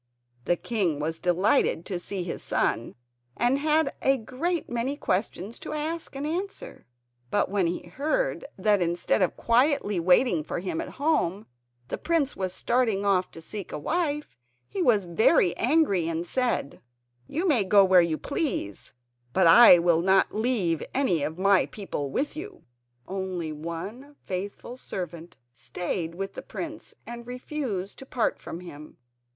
The 0.45 0.55
king 0.55 0.99
was 0.99 1.19
delighted 1.19 1.85
to 1.85 1.99
see 1.99 2.23
his 2.23 2.41
son, 2.41 2.95
and 3.37 3.59
had 3.59 3.93
a 4.01 4.17
great 4.17 4.67
many 4.67 4.97
questions 4.97 5.59
to 5.59 5.73
ask 5.73 6.15
and 6.15 6.25
answer; 6.25 6.87
but 7.29 7.51
when 7.51 7.67
he 7.67 7.83
heard 7.83 8.43
that 8.57 8.81
instead 8.81 9.21
of 9.21 9.37
quietly 9.37 9.99
waiting 9.99 10.43
for 10.43 10.57
him 10.57 10.81
at 10.81 10.89
home 10.97 11.45
the 11.89 11.99
prince 11.99 12.35
was 12.35 12.51
starting 12.51 13.05
off 13.05 13.29
to 13.29 13.43
seek 13.43 13.71
a 13.71 13.77
wife 13.77 14.39
he 14.67 14.81
was 14.81 15.05
very 15.05 15.55
angry, 15.55 16.07
and 16.07 16.25
said: 16.25 16.81
"You 17.27 17.47
may 17.47 17.63
go 17.63 17.85
where 17.85 18.01
you 18.01 18.17
please 18.17 18.95
but 19.33 19.45
I 19.45 19.77
will 19.77 20.01
not 20.01 20.33
leave 20.33 20.83
any 20.95 21.21
of 21.21 21.37
my 21.37 21.67
people 21.67 22.09
with 22.09 22.35
you." 22.35 22.63
Only 23.07 23.51
one 23.51 24.15
faithful 24.25 24.77
servant 24.77 25.37
stayed 25.53 26.15
with 26.15 26.33
the 26.33 26.41
prince 26.41 26.95
and 27.05 27.27
refused 27.27 27.99
to 27.99 28.07
part 28.07 28.39
from 28.39 28.61
him. 28.61 28.97